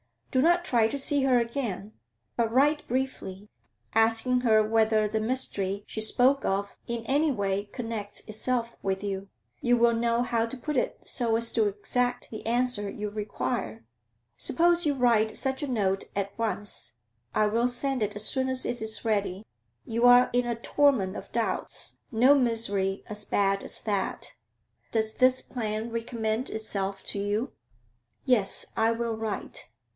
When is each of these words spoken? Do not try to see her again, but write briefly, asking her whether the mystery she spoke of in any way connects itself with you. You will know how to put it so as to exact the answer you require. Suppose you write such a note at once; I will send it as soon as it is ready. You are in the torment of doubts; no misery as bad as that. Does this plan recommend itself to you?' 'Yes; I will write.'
Do 0.31 0.41
not 0.41 0.63
try 0.65 0.87
to 0.87 0.97
see 0.97 1.23
her 1.25 1.37
again, 1.37 1.91
but 2.37 2.51
write 2.51 2.87
briefly, 2.87 3.49
asking 3.93 4.41
her 4.41 4.67
whether 4.67 5.07
the 5.07 5.19
mystery 5.19 5.83
she 5.85 5.99
spoke 6.01 6.43
of 6.45 6.79
in 6.87 7.05
any 7.05 7.29
way 7.31 7.65
connects 7.65 8.21
itself 8.21 8.77
with 8.81 9.03
you. 9.03 9.27
You 9.59 9.77
will 9.77 9.93
know 9.93 10.23
how 10.23 10.45
to 10.47 10.57
put 10.57 10.77
it 10.77 11.03
so 11.05 11.35
as 11.35 11.51
to 11.51 11.67
exact 11.67 12.29
the 12.31 12.43
answer 12.47 12.89
you 12.89 13.09
require. 13.09 13.83
Suppose 14.37 14.85
you 14.85 14.95
write 14.95 15.35
such 15.35 15.61
a 15.61 15.67
note 15.67 16.05
at 16.15 16.35
once; 16.39 16.95
I 17.35 17.45
will 17.45 17.67
send 17.67 18.01
it 18.01 18.15
as 18.15 18.25
soon 18.25 18.47
as 18.49 18.65
it 18.65 18.81
is 18.81 19.05
ready. 19.05 19.45
You 19.85 20.07
are 20.07 20.29
in 20.33 20.47
the 20.47 20.55
torment 20.55 21.15
of 21.17 21.31
doubts; 21.33 21.97
no 22.09 22.33
misery 22.35 23.03
as 23.05 23.25
bad 23.25 23.63
as 23.63 23.81
that. 23.81 24.33
Does 24.91 25.13
this 25.15 25.41
plan 25.41 25.91
recommend 25.91 26.49
itself 26.49 27.03
to 27.07 27.19
you?' 27.19 27.51
'Yes; 28.25 28.65
I 28.77 28.93
will 28.93 29.15
write.' 29.15 29.67